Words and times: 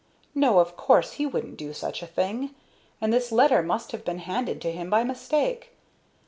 No, 0.33 0.57
of 0.57 0.75
course 0.75 1.11
he 1.13 1.27
wouldn't 1.27 1.57
do 1.57 1.73
such 1.73 2.01
a 2.01 2.07
thing; 2.07 2.55
and 2.99 3.13
this 3.13 3.31
letter 3.31 3.61
must 3.61 3.91
have 3.91 4.03
been 4.03 4.17
handed 4.17 4.59
to 4.61 4.71
him 4.71 4.89
by 4.89 5.03
mistake. 5.03 5.73